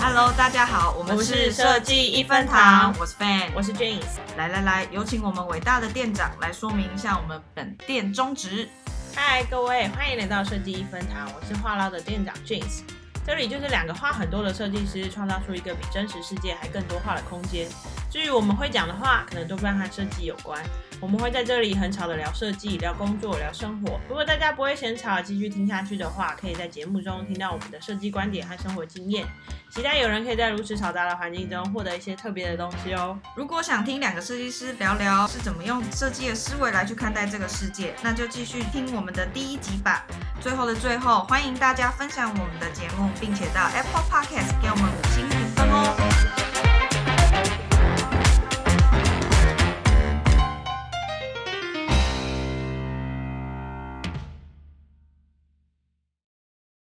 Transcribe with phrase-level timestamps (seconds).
[0.00, 4.02] hello 大家好我们是设计一分堂我是 fan 我是 james
[4.36, 8.68] 来来来有请我们伟大的店长来说明一下我们本店宗旨。
[9.14, 12.82] 嗨各位欢迎来到设计一分堂我是话唠的店长 james
[13.24, 17.68] 这里就是两个话很多的设计师创造出一个比真实世界还更多话的空间。
[18.12, 20.62] 至于我们会讲的话，可能都跟和设计有关。
[21.00, 23.98] 我们会在这里很吵的聊设计、聊工作、聊生活。
[24.06, 29.26] 如果大家不会嫌吵，继续听下去的话，可以在节目中听到我们的设计观点和生活经验。
[29.70, 33.18] 期待有人可以在如此嘈杂的环境中获得一些特别的东西哦。
[33.34, 40.04] 如果想听两个设计师聊聊是怎么用设计的思维来去看待这个世界，那就继续听我们的第一集吧。
[40.38, 44.91] 最后的最后，欢迎大家分享我们的节目，并且到 Apple Podcast 给我们。